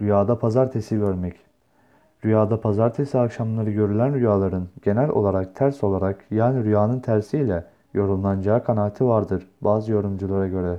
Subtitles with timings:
[0.00, 1.36] Rüyada pazartesi görmek.
[2.24, 7.64] Rüyada pazartesi akşamları görülen rüyaların genel olarak ters olarak yani rüyanın tersiyle
[7.94, 10.78] yorumlanacağı kanaati vardır bazı yorumculara göre.